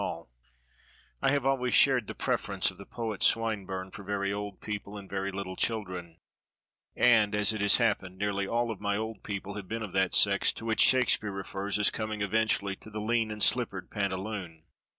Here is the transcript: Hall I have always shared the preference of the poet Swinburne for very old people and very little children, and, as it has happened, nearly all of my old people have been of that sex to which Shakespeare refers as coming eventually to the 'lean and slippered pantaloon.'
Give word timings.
Hall 0.01 0.31
I 1.21 1.29
have 1.29 1.45
always 1.45 1.75
shared 1.75 2.07
the 2.07 2.15
preference 2.15 2.71
of 2.71 2.79
the 2.79 2.87
poet 2.87 3.21
Swinburne 3.21 3.91
for 3.91 4.01
very 4.03 4.33
old 4.33 4.59
people 4.59 4.97
and 4.97 5.07
very 5.07 5.31
little 5.31 5.55
children, 5.55 6.17
and, 6.95 7.35
as 7.35 7.53
it 7.53 7.61
has 7.61 7.77
happened, 7.77 8.17
nearly 8.17 8.47
all 8.47 8.71
of 8.71 8.81
my 8.81 8.97
old 8.97 9.21
people 9.21 9.53
have 9.57 9.67
been 9.67 9.83
of 9.83 9.93
that 9.93 10.15
sex 10.15 10.51
to 10.53 10.65
which 10.65 10.81
Shakespeare 10.81 11.29
refers 11.31 11.77
as 11.77 11.91
coming 11.91 12.21
eventually 12.23 12.75
to 12.77 12.89
the 12.89 12.99
'lean 12.99 13.29
and 13.29 13.43
slippered 13.43 13.91
pantaloon.' 13.91 14.63